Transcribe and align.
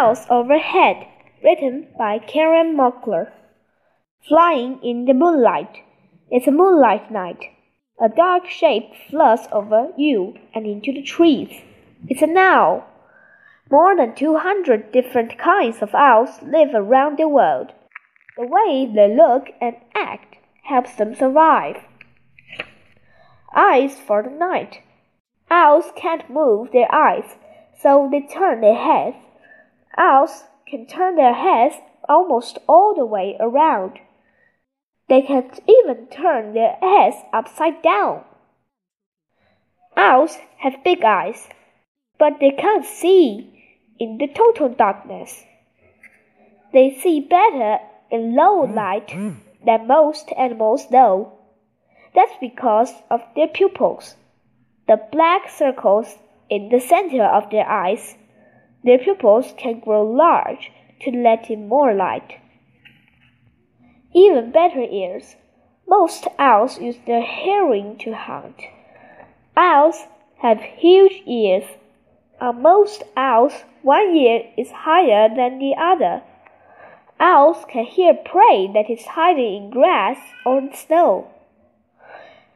Owls 0.00 0.26
Overhead, 0.30 1.08
written 1.42 1.88
by 1.98 2.20
Karen 2.20 2.76
Mockler. 2.76 3.32
Flying 4.28 4.78
in 4.80 5.06
the 5.06 5.12
moonlight. 5.12 5.78
It's 6.30 6.46
a 6.46 6.52
moonlight 6.52 7.10
night. 7.10 7.46
A 8.00 8.08
dark 8.08 8.46
shape 8.46 8.92
floats 9.10 9.48
over 9.50 9.88
you 9.96 10.34
and 10.54 10.66
into 10.66 10.92
the 10.92 11.02
trees. 11.02 11.62
It's 12.06 12.22
an 12.22 12.36
owl. 12.36 12.86
More 13.72 13.96
than 13.96 14.14
200 14.14 14.92
different 14.92 15.36
kinds 15.36 15.82
of 15.82 15.94
owls 15.96 16.42
live 16.42 16.74
around 16.74 17.18
the 17.18 17.26
world. 17.26 17.72
The 18.36 18.46
way 18.46 18.86
they 18.86 19.12
look 19.12 19.48
and 19.60 19.74
act 19.96 20.36
helps 20.62 20.94
them 20.94 21.16
survive. 21.16 21.76
Eyes 23.52 23.98
for 23.98 24.22
the 24.22 24.30
night. 24.30 24.80
Owls 25.50 25.92
can't 25.96 26.30
move 26.30 26.70
their 26.70 26.94
eyes, 26.94 27.36
so 27.76 28.08
they 28.12 28.20
turn 28.20 28.60
their 28.60 28.76
heads. 28.76 29.16
Owls 29.98 30.44
can 30.64 30.86
turn 30.86 31.16
their 31.16 31.34
heads 31.34 31.74
almost 32.08 32.58
all 32.68 32.94
the 32.94 33.04
way 33.04 33.36
around. 33.40 33.98
They 35.08 35.22
can 35.22 35.50
even 35.66 36.06
turn 36.06 36.54
their 36.54 36.76
heads 36.80 37.16
upside 37.32 37.82
down. 37.82 38.22
Owls 39.96 40.38
have 40.58 40.84
big 40.84 41.02
eyes, 41.02 41.48
but 42.18 42.34
they 42.40 42.52
can't 42.52 42.84
see 42.84 43.52
in 43.98 44.18
the 44.18 44.28
total 44.28 44.68
darkness. 44.68 45.44
They 46.72 46.94
see 46.94 47.20
better 47.20 47.78
in 48.10 48.36
low 48.36 48.62
light 48.64 49.08
than 49.66 49.88
most 49.88 50.30
animals 50.38 50.86
do. 50.86 51.28
That's 52.14 52.36
because 52.40 52.92
of 53.10 53.22
their 53.34 53.48
pupils, 53.48 54.14
the 54.86 55.00
black 55.10 55.48
circles 55.48 56.16
in 56.48 56.68
the 56.68 56.80
center 56.80 57.24
of 57.24 57.50
their 57.50 57.68
eyes. 57.68 58.14
Their 58.88 58.96
pupils 58.96 59.52
can 59.58 59.80
grow 59.80 60.02
large 60.02 60.72
to 61.00 61.10
let 61.10 61.50
in 61.50 61.68
more 61.68 61.92
light. 61.92 62.38
Even 64.14 64.50
better 64.50 64.80
ears. 64.80 65.36
Most 65.86 66.26
owls 66.38 66.80
use 66.80 66.96
their 67.04 67.20
hearing 67.20 67.98
to 67.98 68.14
hunt. 68.14 68.62
Owls 69.54 70.06
have 70.38 70.62
huge 70.62 71.22
ears. 71.26 71.64
On 72.40 72.62
most 72.62 73.02
owls, 73.14 73.64
one 73.82 74.16
ear 74.16 74.44
is 74.56 74.70
higher 74.70 75.28
than 75.28 75.58
the 75.58 75.74
other. 75.76 76.22
Owls 77.20 77.66
can 77.68 77.84
hear 77.84 78.14
prey 78.14 78.70
that 78.72 78.88
is 78.88 79.04
hiding 79.04 79.64
in 79.64 79.70
grass 79.70 80.16
or 80.46 80.56
in 80.56 80.72
snow. 80.72 81.28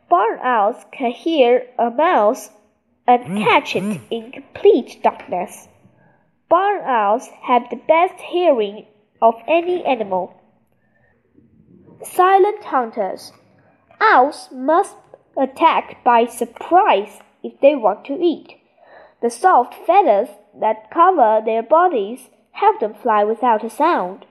Barn 0.09 0.39
owls 0.42 0.87
can 0.92 1.11
hear 1.11 1.67
a 1.79 1.91
mouse 1.91 2.48
and 3.07 3.23
mm, 3.23 3.45
catch 3.45 3.77
it 3.77 3.83
mm. 3.83 4.01
in 4.11 4.33
complete 4.33 4.98
darkness. 5.03 5.69
Barn 6.53 6.83
owls 6.84 7.31
have 7.45 7.70
the 7.70 7.81
best 7.89 8.20
hearing 8.20 8.84
of 9.22 9.36
any 9.48 9.83
animal. 9.86 10.34
Silent 12.03 12.64
hunters. 12.64 13.33
Owls 13.98 14.50
must 14.53 14.97
attack 15.34 16.05
by 16.05 16.27
surprise 16.27 17.20
if 17.42 17.58
they 17.62 17.75
want 17.75 18.05
to 18.05 18.23
eat. 18.23 18.58
The 19.23 19.30
soft 19.30 19.73
feathers 19.73 20.28
that 20.61 20.91
cover 20.91 21.41
their 21.42 21.62
bodies 21.62 22.28
help 22.50 22.80
them 22.80 22.92
fly 22.92 23.25
without 23.25 23.64
a 23.64 23.70
sound. 23.70 24.27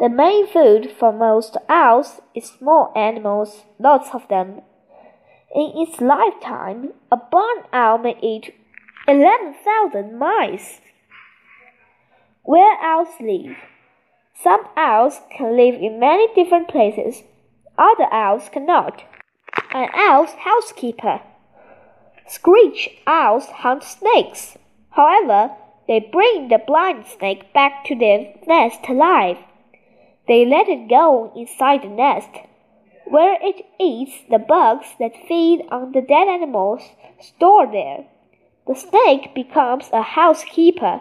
The 0.00 0.08
main 0.08 0.46
food 0.46 0.90
for 0.90 1.12
most 1.12 1.58
owls 1.68 2.22
is 2.34 2.46
small 2.46 2.94
animals, 2.96 3.66
lots 3.78 4.14
of 4.14 4.26
them. 4.28 4.62
In 5.54 5.72
its 5.74 6.00
lifetime, 6.00 6.94
a 7.12 7.18
barn 7.18 7.64
owl 7.74 7.98
may 7.98 8.18
eat 8.22 8.54
11,000 9.06 10.18
mice. 10.18 10.80
Where 12.46 12.78
owls 12.80 13.08
live. 13.20 13.56
Some 14.40 14.68
owls 14.76 15.20
can 15.36 15.56
live 15.56 15.74
in 15.74 15.98
many 15.98 16.32
different 16.32 16.68
places. 16.68 17.24
Other 17.76 18.06
owls 18.12 18.48
cannot. 18.52 19.02
An 19.74 19.88
owl's 19.92 20.30
housekeeper. 20.44 21.22
Screech 22.28 23.02
owls 23.04 23.46
hunt 23.46 23.82
snakes. 23.82 24.56
However, 24.90 25.56
they 25.88 25.98
bring 25.98 26.46
the 26.46 26.62
blind 26.64 27.06
snake 27.06 27.52
back 27.52 27.84
to 27.86 27.96
their 27.96 28.34
nest 28.46 28.78
alive. 28.88 29.38
They 30.28 30.46
let 30.46 30.68
it 30.68 30.88
go 30.88 31.32
inside 31.34 31.82
the 31.82 31.88
nest, 31.88 32.30
where 33.06 33.38
it 33.42 33.66
eats 33.80 34.22
the 34.30 34.38
bugs 34.38 34.86
that 35.00 35.26
feed 35.26 35.66
on 35.72 35.90
the 35.90 36.00
dead 36.00 36.28
animals 36.28 36.82
stored 37.20 37.72
there. 37.72 38.04
The 38.68 38.76
snake 38.76 39.34
becomes 39.34 39.90
a 39.92 40.02
housekeeper. 40.02 41.00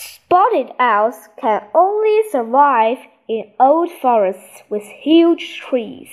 Spotted 0.00 0.70
owls 0.78 1.28
can 1.40 1.60
only 1.74 2.22
survive 2.30 2.98
in 3.26 3.50
old 3.58 3.90
forests 3.90 4.62
with 4.70 4.84
huge 4.84 5.58
trees. 5.58 6.08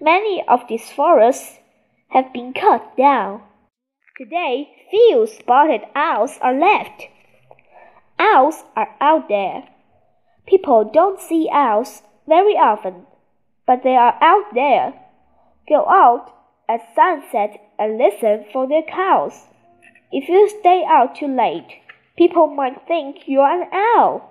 Many 0.00 0.42
of 0.48 0.66
these 0.68 0.90
forests 0.90 1.60
have 2.08 2.32
been 2.32 2.52
cut 2.52 2.96
down. 2.96 3.42
Today, 4.18 4.68
few 4.90 5.28
spotted 5.28 5.82
owls 5.94 6.40
are 6.42 6.58
left. 6.58 7.06
Owls 8.18 8.64
are 8.74 8.96
out 9.00 9.28
there. 9.28 9.68
People 10.48 10.90
don't 10.92 11.20
see 11.20 11.48
owls 11.52 12.02
very 12.26 12.54
often, 12.54 13.06
but 13.64 13.84
they 13.84 13.94
are 13.94 14.18
out 14.20 14.52
there. 14.54 14.92
Go 15.68 15.86
out 15.88 16.34
at 16.68 16.92
sunset 16.96 17.60
and 17.78 17.96
listen 17.96 18.46
for 18.52 18.66
their 18.66 18.82
calls. 18.82 19.46
If 20.10 20.28
you 20.28 20.48
stay 20.48 20.84
out 20.84 21.14
too 21.14 21.28
late, 21.28 21.80
people 22.16 22.46
might 22.46 22.86
think 22.86 23.26
you're 23.26 23.46
an 23.46 23.68
owl. 23.72 24.30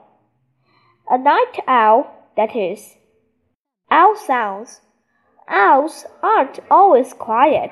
A 1.09 1.17
night 1.17 1.59
owl, 1.67 2.07
that 2.37 2.55
is. 2.55 2.95
Owl 3.91 4.15
sounds. 4.15 4.81
Owls 5.47 6.05
aren't 6.21 6.59
always 6.71 7.13
quiet. 7.13 7.71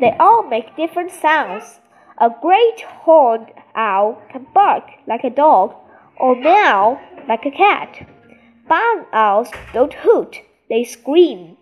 They 0.00 0.16
all 0.18 0.42
make 0.42 0.76
different 0.76 1.12
sounds. 1.12 1.80
A 2.18 2.30
great 2.42 2.80
horned 2.80 3.52
owl 3.74 4.22
can 4.30 4.46
bark 4.54 4.84
like 5.06 5.22
a 5.22 5.30
dog 5.30 5.74
or 6.18 6.34
meow 6.34 6.98
like 7.28 7.44
a 7.44 7.50
cat. 7.50 8.08
Barn 8.68 9.06
owls 9.12 9.50
don't 9.72 9.94
hoot, 9.94 10.40
they 10.68 10.82
scream. 10.82 11.56